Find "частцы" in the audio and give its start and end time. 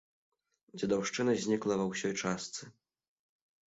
2.21-2.63